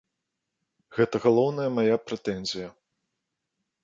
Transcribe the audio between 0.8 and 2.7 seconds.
Гэта галоўная мая прэтэнзія.